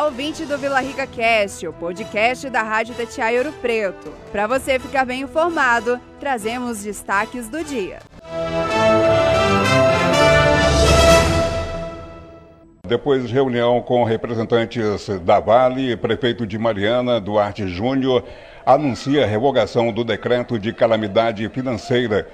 [0.00, 4.10] Olá, ouvinte do Vila Rica Cast, o podcast da Rádio Tatiaia Ouro Preto.
[4.32, 7.98] Para você ficar bem informado, trazemos destaques do dia.
[12.86, 18.24] Depois de reunião com representantes da Vale, prefeito de Mariana, Duarte Júnior,
[18.64, 22.26] anuncia a revogação do decreto de calamidade financeira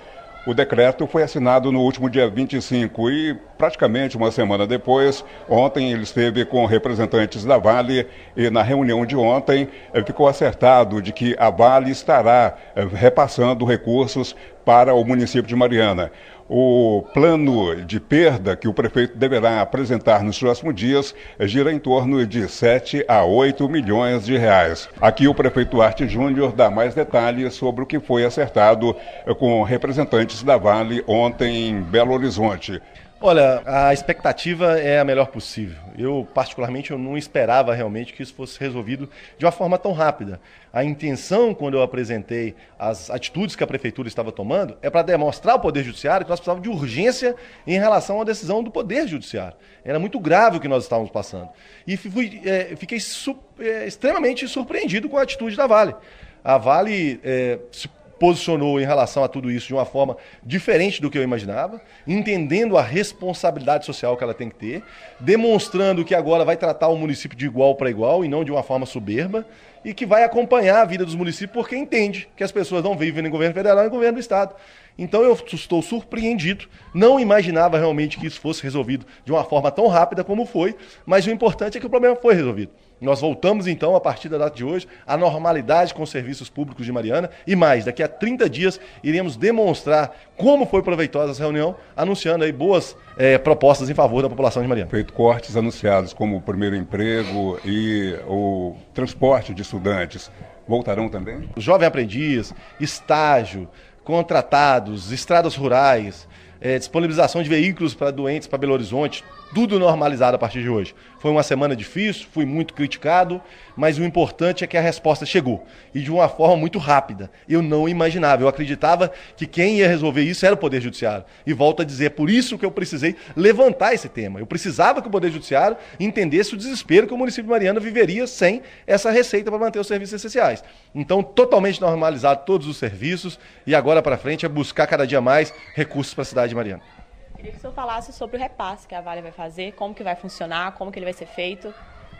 [0.47, 6.05] o decreto foi assinado no último dia 25 e, praticamente uma semana depois, ontem ele
[6.05, 8.07] esteve com representantes da Vale
[8.37, 13.65] e, na reunião de ontem, eh, ficou acertado de que a Vale estará eh, repassando
[13.65, 16.11] recursos para o município de Mariana.
[16.49, 22.25] O plano de perda que o prefeito deverá apresentar nos próximos dias gira em torno
[22.27, 24.89] de 7 a 8 milhões de reais.
[25.01, 28.95] Aqui o prefeito Arte Júnior dá mais detalhes sobre o que foi acertado
[29.39, 32.81] com representantes da Vale ontem em Belo Horizonte.
[33.19, 35.79] Olha, a expectativa é a melhor possível.
[35.97, 40.39] Eu, particularmente, eu não esperava realmente que isso fosse resolvido de uma forma tão rápida.
[40.71, 45.55] A intenção, quando eu apresentei as atitudes que a Prefeitura estava tomando, é para demonstrar
[45.55, 47.35] ao Poder Judiciário que nós precisávamos de urgência
[47.67, 49.57] em relação à decisão do Poder Judiciário.
[49.83, 51.49] Era muito grave o que nós estávamos passando.
[51.87, 55.97] E fui, é, fiquei su é, extremamente surpreendido com a atitude da Vale.
[56.45, 61.11] A Vale é, se posicionou em relação a tudo isso de uma forma diferente do
[61.11, 64.83] que eu imaginava, entendendo a responsabilidade social que ela tem que ter,
[65.21, 68.63] demonstrando que agora vai tratar o município de igual para igual e não de uma
[68.63, 69.47] forma soberba,
[69.85, 73.23] e que vai acompanhar a vida dos municípios porque entende que as pessoas não vivem
[73.23, 74.55] no governo federal e no governo do estado.
[74.99, 79.87] Então eu estou surpreendido, não imaginava realmente que isso fosse resolvido de uma forma tão
[79.87, 82.73] rápida como foi, mas o importante é que o problema foi resolvido.
[83.01, 86.87] Nós voltamos então, a partir da data de hoje, à normalidade com os serviços públicos
[86.87, 91.77] de Mariana e mais, daqui a 30 dias iremos demonstrar como foi proveitosa essa reunião,
[91.95, 94.91] anunciando aí boas é, propostas em favor da população de Mariana.
[94.91, 100.31] Feito cortes anunciados como o primeiro emprego e o transporte de estudantes,
[100.67, 101.51] voltarão também?
[101.59, 103.69] Jovem aprendiz, estágio,
[104.05, 106.27] contratados, estradas rurais,
[106.61, 109.23] é, disponibilização de veículos para doentes para Belo Horizonte,
[109.55, 110.95] tudo normalizado a partir de hoje.
[111.19, 113.41] Foi uma semana difícil, fui muito criticado,
[113.77, 117.31] mas o importante é que a resposta chegou e de uma forma muito rápida.
[117.49, 121.25] Eu não imaginava, eu acreditava que quem ia resolver isso era o Poder Judiciário.
[121.47, 124.39] E volto a dizer, por isso que eu precisei levantar esse tema.
[124.39, 128.27] Eu precisava que o Poder Judiciário entendesse o desespero que o município de Mariana viveria
[128.27, 130.63] sem essa receita para manter os serviços essenciais.
[130.95, 135.53] Então, totalmente normalizado todos os serviços e agora para frente é buscar cada dia mais
[135.75, 136.96] recursos para a cidade de Mariana.
[137.37, 140.03] Queria que o senhor falasse sobre o repasse que a Vale vai fazer, como que
[140.03, 141.73] vai funcionar, como que ele vai ser feito.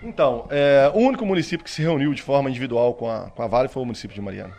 [0.03, 3.47] Então, é, o único município que se reuniu de forma individual com a, com a
[3.47, 4.55] Vale foi o município de Mariana.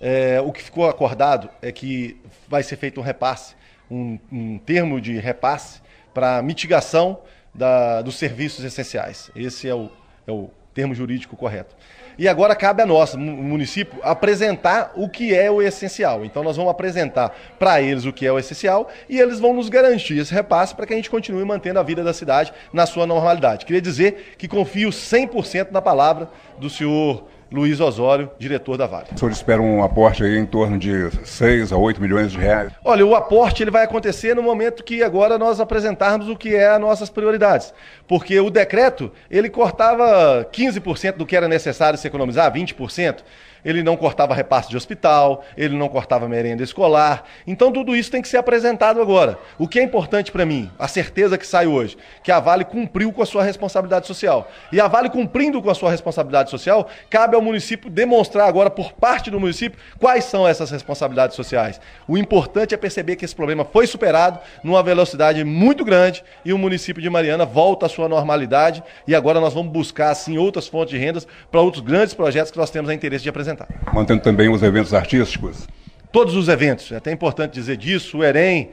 [0.00, 3.54] É, o que ficou acordado é que vai ser feito um repasse,
[3.90, 5.80] um, um termo de repasse
[6.12, 7.20] para mitigação
[7.54, 9.30] da, dos serviços essenciais.
[9.34, 9.90] Esse é o,
[10.26, 11.74] é o termo jurídico correto.
[12.18, 16.22] E agora cabe a nós, município, apresentar o que é o essencial.
[16.22, 19.70] Então nós vamos apresentar para eles o que é o essencial e eles vão nos
[19.70, 23.06] garantir esse repasse para que a gente continue mantendo a vida da cidade na sua
[23.06, 23.64] normalidade.
[23.64, 26.28] Queria dizer que confio 100% na palavra
[26.58, 29.06] do senhor Luiz Osório, diretor da Vale.
[29.14, 32.72] O senhor espera um aporte aí em torno de 6 a 8 milhões de reais?
[32.84, 36.68] Olha, o aporte ele vai acontecer no momento que agora nós apresentarmos o que é
[36.68, 37.72] as nossas prioridades.
[38.08, 43.22] Porque o decreto, ele cortava 15% do que era necessário se economizar, 20%
[43.66, 47.24] ele não cortava repasse de hospital, ele não cortava merenda escolar.
[47.44, 49.36] Então tudo isso tem que ser apresentado agora.
[49.58, 53.12] O que é importante para mim, a certeza que sai hoje, que a Vale cumpriu
[53.12, 54.48] com a sua responsabilidade social.
[54.70, 58.92] E a Vale cumprindo com a sua responsabilidade social, cabe ao município demonstrar agora por
[58.92, 61.80] parte do município quais são essas responsabilidades sociais.
[62.06, 66.58] O importante é perceber que esse problema foi superado numa velocidade muito grande e o
[66.58, 70.90] município de Mariana volta à sua normalidade e agora nós vamos buscar assim outras fontes
[70.90, 73.68] de rendas para outros grandes projetos que nós temos a interesse de apresentar apresentar.
[73.92, 75.66] Mantendo também os eventos artísticos?
[76.12, 78.18] Todos os eventos, é até importante dizer disso.
[78.18, 78.70] O EREM,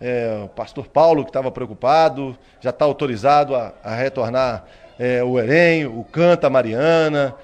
[0.00, 4.64] é, o pastor Paulo, que estava preocupado, já está autorizado a, a retornar
[4.98, 7.34] é, o EREM, o Canta Mariana,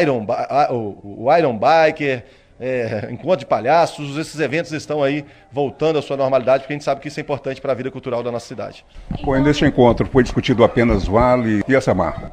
[0.00, 0.24] Iron,
[0.70, 2.24] o, o Iron Biker,
[2.60, 6.84] é, encontro de palhaços, esses eventos estão aí voltando à sua normalidade, porque a gente
[6.84, 8.84] sabe que isso é importante para a vida cultural da nossa cidade.
[9.42, 12.30] Neste encontro foi discutido apenas Vale e essa marca?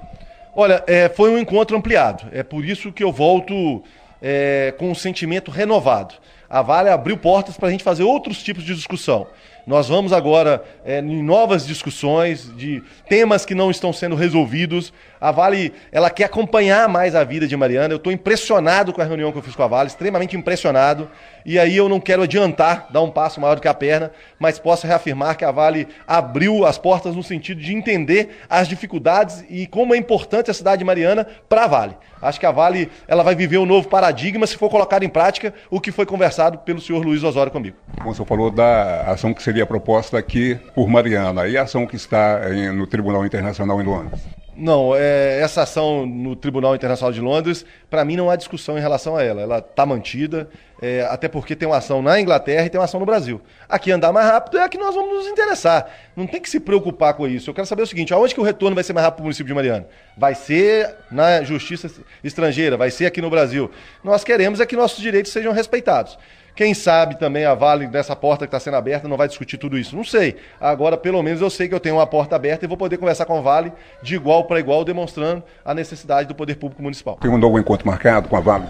[0.56, 2.28] Olha, é, foi um encontro ampliado.
[2.32, 3.84] É por isso que eu volto
[4.22, 6.16] é, com um sentimento renovado.
[6.50, 9.28] A Vale abriu portas para a gente fazer outros tipos de discussão.
[9.68, 14.92] Nós vamos agora é, em novas discussões de temas que não estão sendo resolvidos.
[15.22, 17.94] A Vale, ela quer acompanhar mais a vida de Mariana.
[17.94, 21.10] Eu estou impressionado com a reunião que eu fiz com a Vale, extremamente impressionado.
[21.46, 24.60] E aí eu não quero adiantar, dar um passo maior do que a perna, mas
[24.60, 29.68] posso reafirmar que a Vale abriu as portas no sentido de entender as dificuldades e
[29.68, 31.98] como é importante a cidade de Mariana para a Vale.
[32.22, 35.54] Acho que a Vale ela vai viver um novo paradigma se for colocar em prática
[35.70, 37.78] o que foi conversado pelo senhor Luiz Osório comigo.
[38.04, 41.86] Bom, o senhor falou da ação que seria proposta aqui por Mariana e a ação
[41.86, 42.40] que está
[42.74, 44.22] no Tribunal Internacional em Londres.
[44.60, 48.82] Não, é, essa ação no Tribunal Internacional de Londres, para mim não há discussão em
[48.82, 49.42] relação a ela.
[49.42, 50.50] Ela está mantida,
[50.82, 53.42] é, até porque tem uma ação na Inglaterra e tem uma ação no Brasil.
[53.68, 55.90] Aqui andar mais rápido é a que nós vamos nos interessar.
[56.16, 57.50] Não tem que se preocupar com isso.
[57.50, 59.26] Eu quero saber o seguinte: aonde que o retorno vai ser mais rápido para o
[59.26, 59.88] município de Mariana?
[60.18, 61.90] Vai ser na justiça
[62.24, 63.72] estrangeira, vai ser aqui no Brasil.
[64.04, 66.18] Nós queremos é que nossos direitos sejam respeitados.
[66.60, 69.78] Quem sabe também a Vale, dessa porta que está sendo aberta, não vai discutir tudo
[69.78, 69.96] isso.
[69.96, 70.36] Não sei.
[70.60, 73.26] Agora, pelo menos, eu sei que eu tenho uma porta aberta e vou poder conversar
[73.26, 73.72] com a Vale
[74.04, 77.18] de igual para igual, demonstrando a necessidade do poder público municipal.
[77.22, 78.68] Tem um novo encontro marcado com a Vale?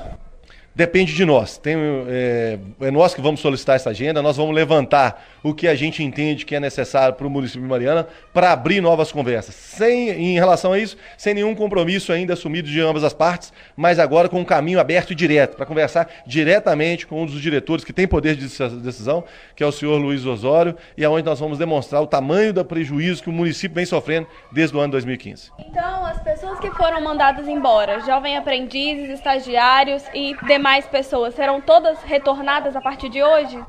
[0.74, 1.58] Depende de nós.
[1.58, 1.76] Tem,
[2.08, 6.04] é, é, nós que vamos solicitar essa agenda, nós vamos levantar o que a gente
[6.04, 9.54] entende que é necessário para o município de Mariana para abrir novas conversas.
[9.54, 14.00] Sem, em relação a isso, sem nenhum compromisso ainda assumido de ambas as partes, mas
[14.00, 17.94] agora com um caminho aberto e direto, para conversar diretamente com um dos diretores que
[17.94, 18.48] tem poder de
[18.82, 19.24] decisão,
[19.56, 23.22] que é o senhor Luiz Osório, e aonde nós vamos demonstrar o tamanho do prejuízo
[23.22, 25.52] que o município vem sofrendo desde o ano 2015.
[25.60, 31.60] Então, as pessoas que foram mandadas embora, jovens aprendizes, estagiários e demais mais pessoas serão
[31.60, 33.60] todas retornadas a partir de hoje?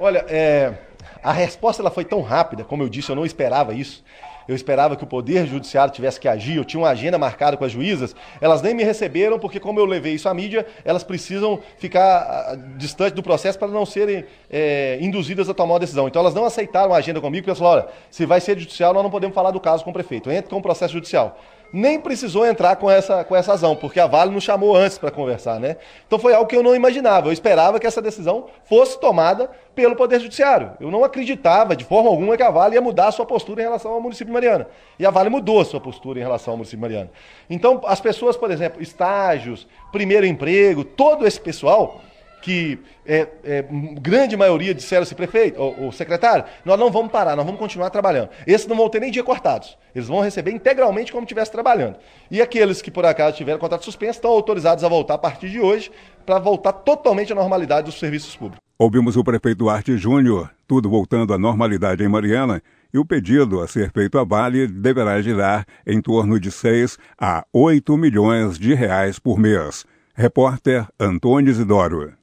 [0.00, 0.74] Olha, é,
[1.22, 4.02] a resposta ela foi tão rápida, como eu disse, eu não esperava isso.
[4.48, 7.64] Eu esperava que o Poder Judiciário tivesse que agir, eu tinha uma agenda marcada com
[7.64, 11.60] as juízas, elas nem me receberam, porque, como eu levei isso à mídia, elas precisam
[11.78, 16.08] ficar ah, distante do processo para não serem é, induzidas a tomar uma decisão.
[16.08, 18.92] Então, elas não aceitaram a agenda comigo, porque elas falaram: olha, se vai ser judicial,
[18.92, 21.38] nós não podemos falar do caso com o prefeito, entre com o processo judicial
[21.72, 25.10] nem precisou entrar com essa, com essa ação, porque a Vale nos chamou antes para
[25.10, 25.76] conversar, né?
[26.06, 27.28] Então foi algo que eu não imaginava.
[27.28, 30.72] Eu esperava que essa decisão fosse tomada pelo Poder Judiciário.
[30.80, 33.64] Eu não acreditava de forma alguma que a Vale ia mudar a sua postura em
[33.64, 34.68] relação ao município de Mariana.
[34.98, 37.10] E a Vale mudou a sua postura em relação ao município de Mariana.
[37.48, 42.00] Então, as pessoas, por exemplo, estágios, primeiro emprego, todo esse pessoal
[42.40, 43.64] que é, é,
[44.00, 48.30] grande maioria disseram assim, prefeito, ou, secretário, nós não vamos parar, nós vamos continuar trabalhando.
[48.46, 49.76] Esses não vão ter nem dia cortados.
[49.94, 51.96] Eles vão receber integralmente como estivesse trabalhando.
[52.30, 55.60] E aqueles que por acaso tiveram contrato suspenso estão autorizados a voltar a partir de
[55.60, 55.90] hoje
[56.24, 58.60] para voltar totalmente à normalidade dos serviços públicos.
[58.78, 63.68] Ouvimos o prefeito Duarte Júnior, tudo voltando à normalidade em Mariana, e o pedido a
[63.68, 69.18] ser feito à Vale deverá girar em torno de 6 a 8 milhões de reais
[69.18, 69.84] por mês.
[70.14, 72.19] Repórter Antônio Isidoro.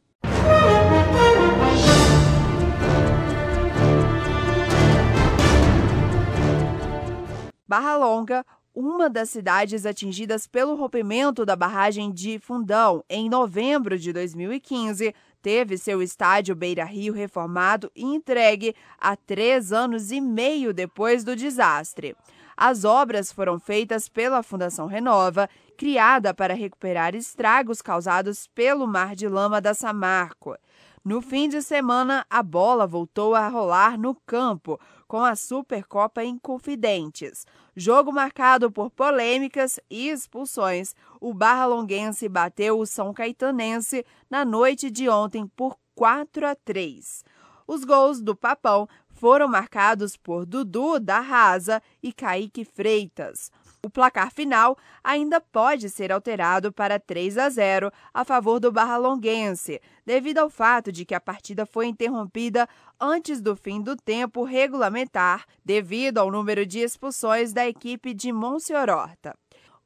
[7.67, 14.13] Barra Longa, uma das cidades atingidas pelo rompimento da barragem de Fundão em novembro de
[14.13, 21.25] 2015, teve seu estádio Beira Rio reformado e entregue há três anos e meio depois
[21.25, 22.15] do desastre.
[22.57, 29.27] As obras foram feitas pela Fundação Renova, criada para recuperar estragos causados pelo mar de
[29.27, 30.57] lama da Samarco.
[31.05, 36.37] No fim de semana, a bola voltou a rolar no campo, com a Supercopa em
[36.39, 37.45] Confidentes.
[37.75, 44.89] Jogo marcado por polêmicas e expulsões, o Barra Longuense bateu o São Caetanense na noite
[44.89, 47.23] de ontem por 4 a 3.
[47.67, 48.87] Os gols do Papão
[49.17, 53.51] foram marcados por Dudu da Rasa e Kaique Freitas.
[53.83, 58.97] O placar final ainda pode ser alterado para 3 a 0 a favor do Barra
[58.97, 62.67] Longuense, devido ao fato de que a partida foi interrompida
[62.99, 68.89] antes do fim do tempo regulamentar, devido ao número de expulsões da equipe de Monsenhor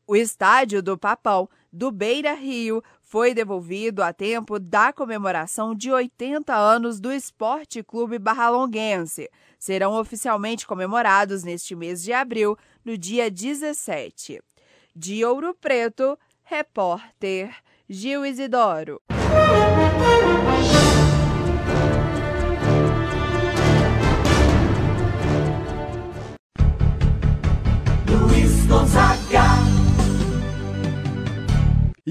[0.08, 6.54] O estádio do Papão, do Beira Rio, foi devolvido a tempo da comemoração de 80
[6.54, 9.30] anos do Esporte Clube Barralonguense.
[9.58, 14.42] Serão oficialmente comemorados neste mês de abril, no dia 17.
[14.96, 17.56] De Ouro Preto, repórter
[17.90, 19.02] Gil Isidoro.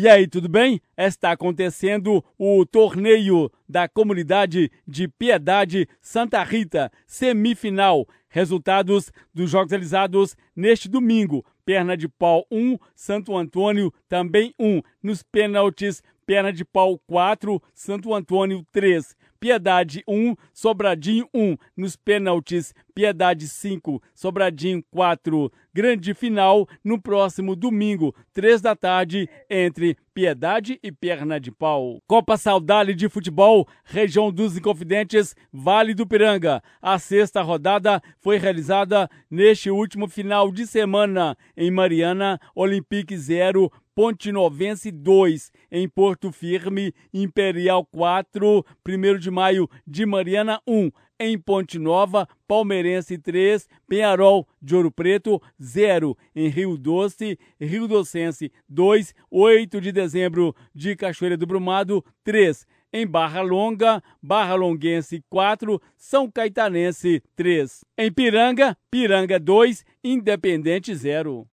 [0.03, 0.81] E aí, tudo bem?
[0.97, 8.09] Está acontecendo o torneio da comunidade de Piedade Santa Rita, semifinal.
[8.31, 11.45] Resultados dos jogos realizados neste domingo.
[11.67, 14.81] Perna de pau 1, Santo Antônio também 1.
[15.03, 19.15] Nos pênaltis, perna de pau 4, Santo Antônio 3.
[19.39, 21.57] Piedade 1, Sobradinho 1.
[21.77, 25.53] Nos pênaltis, Piedade 5, Sobradinho 4.
[25.73, 32.03] Grande final no próximo domingo, 3 da tarde, entre Piedade e Perna de Pau.
[32.09, 36.61] Copa Saudade de Futebol, região dos Inconfidentes, Vale do Piranga.
[36.83, 44.33] A sexta rodada foi realizada neste último final de semana em Mariana, Olympique 0, Ponte
[44.33, 51.79] Novense 2, em Porto Firme, Imperial 4, 1 de maio de Mariana 1, em Ponte
[51.79, 59.81] Nova, Palmeirense 3, Penharol de Ouro Preto 0, em Rio Doce, Rio Docense 2, 8
[59.83, 67.23] de dezembro de Cachoeira do Brumado 3, em Barra Longa, Barra Longuense 4, São Caetanense
[67.37, 67.85] 3.
[67.99, 71.47] Em Piranga, Piranga 2, Independente 0.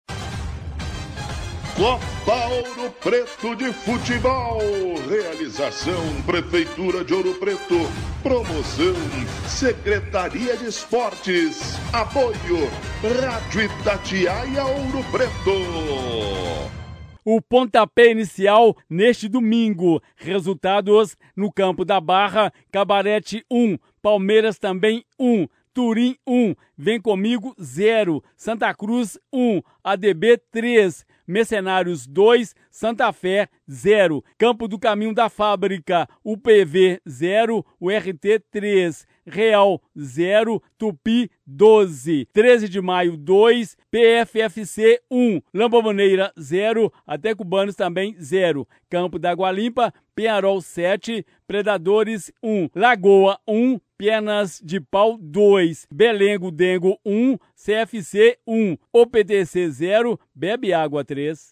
[1.78, 4.58] Copa Ouro Preto de Futebol.
[5.08, 7.76] Realização Prefeitura de Ouro Preto.
[8.20, 8.96] Promoção
[9.46, 11.76] Secretaria de Esportes.
[11.92, 12.68] Apoio
[13.22, 15.52] Rádio Itatiaia Ouro Preto.
[17.24, 20.02] O pontapé inicial neste domingo.
[20.16, 25.46] Resultados no campo da Barra: Cabarete 1, Palmeiras também 1.
[25.72, 34.24] Turim 1, Vem Comigo 0, Santa Cruz 1, ADB 3, Mercenários 2, Santa Fé 0,
[34.38, 42.80] Campo do Caminho da Fábrica, UPV 0, URT 3, Real 0, Tupi 12, 13 de
[42.80, 50.60] maio 2, PFFC 1, Lambomaneira 0, até Cubanos também 0, Campo da Água Limpa, Penharol
[50.60, 59.70] 7, Predadores 1, Lagoa 1, Pernas de Pau 2, Belengo Dengo 1, CFC 1, OPTC
[59.70, 61.50] 0, Bebe Água 3.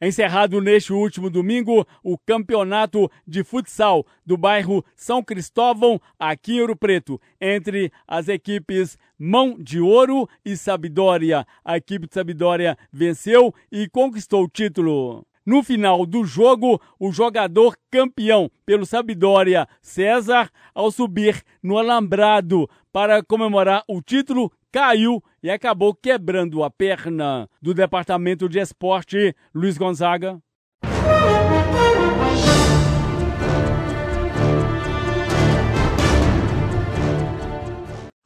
[0.00, 6.76] Encerrado neste último domingo o campeonato de futsal do bairro São Cristóvão, aqui em Ouro
[6.76, 11.44] Preto, entre as equipes Mão de Ouro e Sabidória.
[11.64, 15.26] A equipe de Sabidória venceu e conquistou o título.
[15.44, 23.22] No final do jogo, o jogador campeão pelo Sabidória, César, ao subir no alambrado para
[23.22, 27.48] comemorar o título, caiu e acabou quebrando a perna.
[27.60, 30.40] Do Departamento de Esporte, Luiz Gonzaga.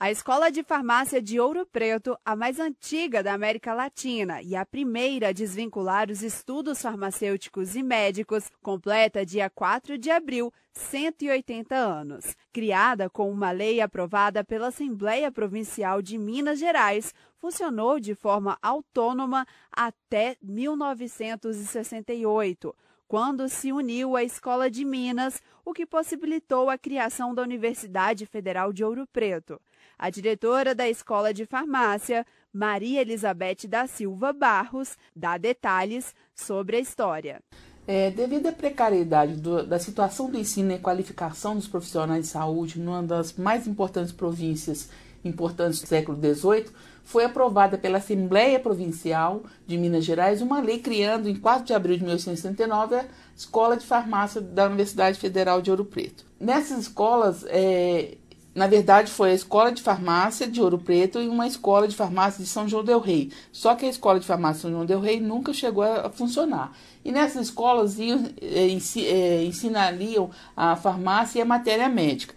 [0.03, 4.67] A Escola de Farmácia de Ouro Preto, a mais antiga da América Latina e a
[4.67, 12.37] primeira a desvincular os estudos farmacêuticos e médicos, completa dia 4 de abril 180 anos.
[12.53, 19.47] Criada com uma lei aprovada pela Assembleia Provincial de Minas Gerais, funcionou de forma autônoma
[19.71, 22.75] até 1968
[23.13, 28.73] quando se uniu à Escola de Minas, o que possibilitou a criação da Universidade Federal
[28.73, 29.61] de Ouro Preto.
[29.99, 36.81] A diretora da Escola de Farmácia, Maria Elizabeth da Silva Barros, dá detalhes sobre a
[36.81, 37.41] história.
[37.87, 42.79] É, devido à precariedade do, da situação do ensino e qualificação dos profissionais de saúde
[42.79, 44.89] numa das mais importantes províncias
[45.25, 46.67] importantes do século XVIII,
[47.05, 51.97] foi aprovada pela Assembleia Provincial de Minas Gerais uma lei criando, em 4 de abril
[51.97, 53.05] de 1869, a
[53.37, 56.25] Escola de Farmácia da Universidade Federal de Ouro Preto.
[56.39, 58.17] Nessas escolas, é,
[58.55, 62.45] na verdade, foi a Escola de Farmácia de Ouro Preto e uma Escola de Farmácia
[62.45, 63.31] de São João Del Rei.
[63.51, 66.77] Só que a Escola de Farmácia de São João Del Rei nunca chegou a funcionar.
[67.03, 68.69] E nessas escolas iam, é,
[69.07, 72.35] é, ensinariam a farmácia e a matéria médica.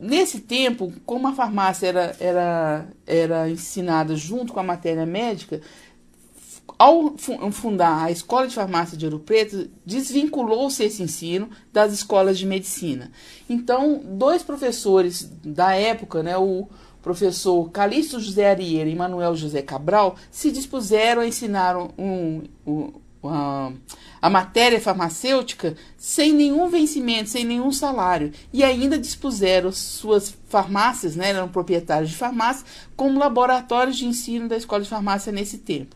[0.00, 5.60] Nesse tempo, como a farmácia era, era, era ensinada junto com a matéria médica,
[6.78, 7.14] ao
[7.52, 13.10] fundar a Escola de Farmácia de Ouro Preto, desvinculou-se esse ensino das escolas de medicina.
[13.48, 16.66] Então, dois professores da época, né, o
[17.02, 23.70] professor Calixto José Arieira e Manuel José Cabral, se dispuseram a ensinar um, um, a,
[24.20, 28.32] a matéria farmacêutica sem nenhum vencimento, sem nenhum salário.
[28.52, 32.66] E ainda dispuseram suas farmácias, né, eram proprietários de farmácia,
[32.96, 35.94] como laboratórios de ensino da Escola de Farmácia nesse tempo.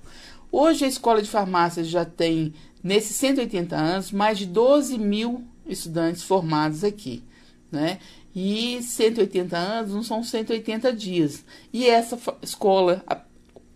[0.50, 6.23] Hoje a Escola de Farmácia já tem, nesses 180 anos, mais de 12 mil estudantes
[6.23, 7.23] formados aqui.
[7.71, 7.99] Né?
[8.35, 11.45] E 180 anos não são 180 dias.
[11.71, 13.05] E essa escola,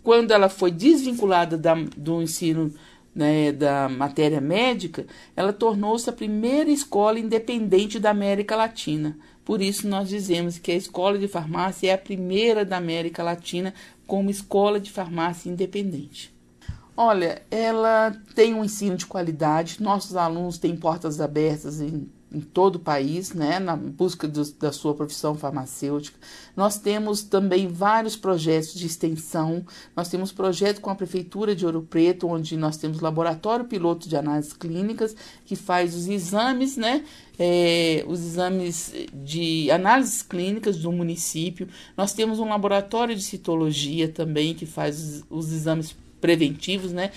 [0.02, 2.72] quando ela foi desvinculada da, do ensino
[3.14, 9.18] né, da matéria médica, ela tornou-se a primeira escola independente da América Latina.
[9.44, 13.74] Por isso, nós dizemos que a escola de farmácia é a primeira da América Latina
[14.06, 16.31] como escola de farmácia independente.
[16.96, 22.76] Olha, ela tem um ensino de qualidade, nossos alunos têm portas abertas em em todo
[22.76, 26.18] o país, né, na busca do, da sua profissão farmacêutica.
[26.56, 29.64] Nós temos também vários projetos de extensão.
[29.94, 34.16] Nós temos projeto com a Prefeitura de Ouro Preto, onde nós temos laboratório piloto de
[34.16, 37.04] análises clínicas, que faz os exames, né,
[37.38, 41.68] é, os exames de análises clínicas do município.
[41.96, 47.10] Nós temos um laboratório de citologia também, que faz os, os exames preventivos, né,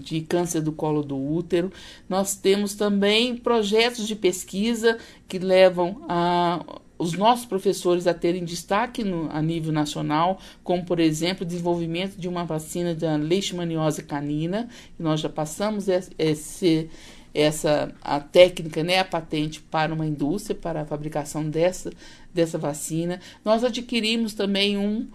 [0.00, 1.72] de câncer do colo do útero.
[2.08, 6.62] Nós temos também projetos de pesquisa que levam a
[6.98, 12.16] os nossos professores a terem destaque no, a nível nacional, como, por exemplo, o desenvolvimento
[12.16, 15.86] de uma vacina da leishmaniose canina, nós já passamos
[16.18, 16.90] esse,
[17.32, 21.92] essa a técnica, né, a patente para uma indústria, para a fabricação dessa,
[22.34, 23.20] dessa vacina.
[23.44, 25.06] Nós adquirimos também um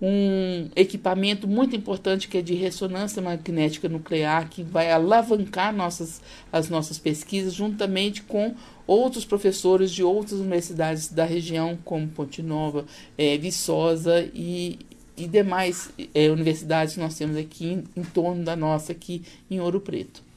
[0.00, 6.70] um equipamento muito importante que é de ressonância magnética nuclear, que vai alavancar nossas, as
[6.70, 8.54] nossas pesquisas, juntamente com
[8.86, 12.86] outros professores de outras universidades da região, como Ponte Nova,
[13.18, 14.78] é, Viçosa e,
[15.16, 19.60] e demais é, universidades que nós temos aqui em, em torno da nossa, aqui em
[19.60, 20.29] Ouro Preto.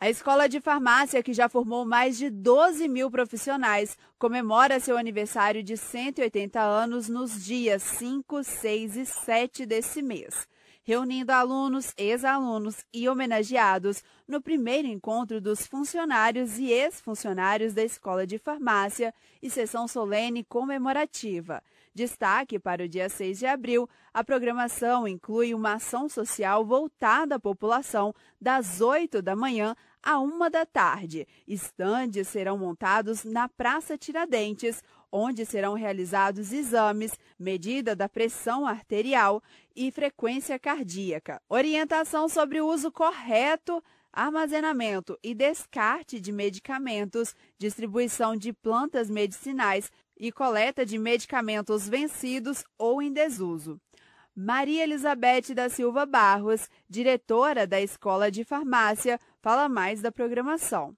[0.00, 5.60] A Escola de Farmácia, que já formou mais de 12 mil profissionais, comemora seu aniversário
[5.60, 10.46] de 180 anos nos dias 5, 6 e 7 desse mês,
[10.84, 18.38] reunindo alunos, ex-alunos e homenageados no primeiro encontro dos funcionários e ex-funcionários da Escola de
[18.38, 19.12] Farmácia
[19.42, 21.60] e sessão solene comemorativa.
[21.92, 27.40] Destaque para o dia 6 de abril, a programação inclui uma ação social voltada à
[27.40, 31.26] população das 8 da manhã à uma da tarde.
[31.46, 39.42] Estandes serão montados na Praça Tiradentes, onde serão realizados exames, medida da pressão arterial
[39.74, 48.52] e frequência cardíaca, orientação sobre o uso correto armazenamento e descarte de medicamentos, distribuição de
[48.52, 53.80] plantas medicinais e coleta de medicamentos vencidos ou em desuso.
[54.34, 60.94] Maria Elizabeth da Silva Barros, diretora da Escola de Farmácia, fala mais da programação.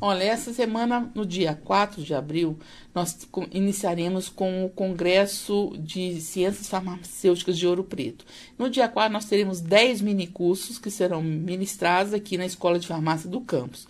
[0.00, 2.58] Olha, essa semana, no dia 4 de abril,
[2.94, 8.24] nós iniciaremos com o Congresso de Ciências Farmacêuticas de Ouro Preto.
[8.56, 13.28] No dia 4, nós teremos 10 minicursos que serão ministrados aqui na Escola de Farmácia
[13.28, 13.86] do campus.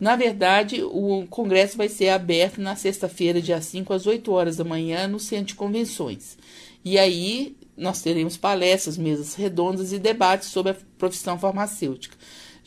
[0.00, 4.64] Na verdade, o congresso vai ser aberto na sexta-feira, dia 5, às 8 horas da
[4.64, 6.38] manhã, no Centro de Convenções.
[6.82, 12.16] E aí, nós teremos palestras, mesas redondas e debates sobre a profissão farmacêutica.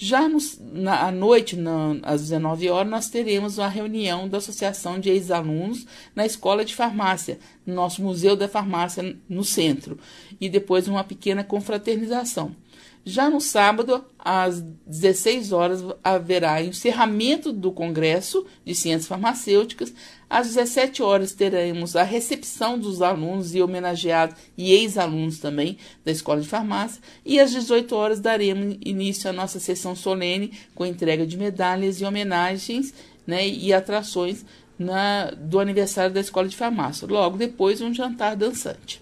[0.03, 0.39] Já no,
[0.73, 5.85] na, à noite, na, às 19 horas, nós teremos uma reunião da Associação de Ex-Alunos
[6.15, 9.99] na Escola de Farmácia, no nosso Museu da Farmácia no centro,
[10.39, 12.55] e depois uma pequena confraternização.
[13.03, 19.91] Já no sábado, às 16 horas, haverá encerramento do Congresso de Ciências Farmacêuticas.
[20.29, 26.41] Às 17 horas, teremos a recepção dos alunos e homenageados e ex-alunos também da Escola
[26.41, 27.01] de Farmácia.
[27.25, 32.05] E às 18 horas, daremos início à nossa sessão solene com entrega de medalhas e
[32.05, 32.93] homenagens
[33.25, 34.45] né, e atrações
[34.77, 37.07] na, do aniversário da Escola de Farmácia.
[37.07, 39.01] Logo depois, um jantar dançante.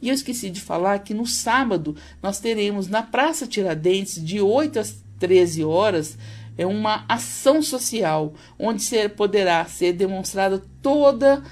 [0.00, 4.78] E eu esqueci de falar que no sábado nós teremos na Praça Tiradentes, de 8
[4.78, 6.16] às 13 horas,
[6.56, 11.42] é uma ação social, onde ser, poderá ser demonstrada toda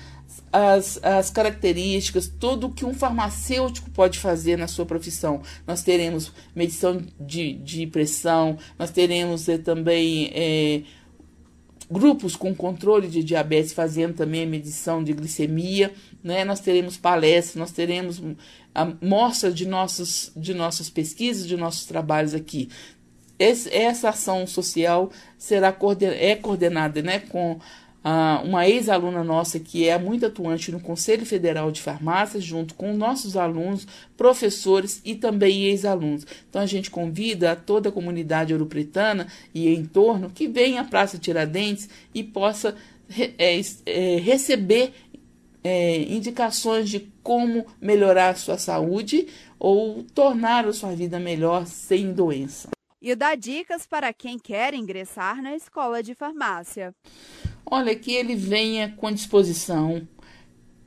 [0.53, 5.43] as, as características, tudo o que um farmacêutico pode fazer na sua profissão.
[5.67, 10.83] Nós teremos medição de, de pressão, nós teremos é, também é,
[11.91, 16.45] grupos com controle de diabetes fazendo também medição de glicemia, né?
[16.45, 18.21] Nós teremos palestras, nós teremos
[19.01, 22.69] mostras de, nossos, de nossas pesquisas, de nossos trabalhos aqui.
[23.39, 25.75] Esse, essa ação social será
[26.19, 27.59] é coordenada né, com
[28.03, 32.97] ah, uma ex-aluna nossa que é muito atuante no Conselho Federal de Farmácias, junto com
[32.97, 36.27] nossos alunos, professores e também ex-alunos.
[36.49, 41.19] Então a gente convida toda a comunidade europretana e em torno que venha à Praça
[41.19, 42.75] Tiradentes e possa
[43.39, 44.93] é, é, receber
[45.69, 49.29] é, indicações de como melhorar a sua saúde
[49.59, 52.71] ou tornar a sua vida melhor sem doença.
[53.03, 56.95] E dá dicas para quem quer ingressar na escola de farmácia.
[57.67, 60.09] Olha, que ele venha com disposição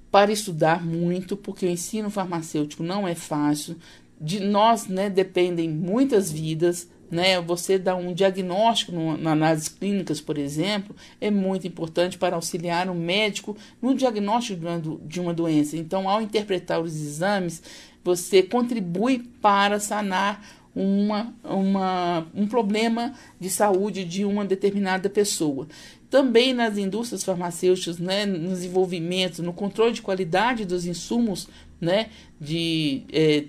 [0.10, 3.78] para estudar muito, porque o ensino farmacêutico não é fácil.
[4.20, 7.40] De nós, né, dependem muitas vidas, né?
[7.42, 12.90] Você dar um diagnóstico no, na análise clínicas, por exemplo, é muito importante para auxiliar
[12.90, 15.76] o médico no diagnóstico de uma, de uma doença.
[15.76, 17.62] Então, ao interpretar os exames,
[18.04, 20.42] você contribui para sanar
[20.74, 25.68] uma, uma, um problema de saúde de uma determinada pessoa.
[26.10, 31.48] Também nas indústrias farmacêuticas, né, nos envolvimentos, no controle de qualidade dos insumos
[31.80, 33.46] né, de é,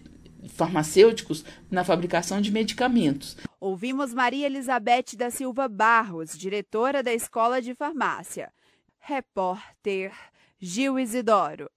[0.49, 3.37] farmacêuticos na fabricação de medicamentos.
[3.61, 8.53] Ouvimos Maria Elizabeth da Silva Barros, diretora da Escola de Farmácia.
[8.99, 10.13] Repórter
[10.59, 11.71] Gil Isidoro.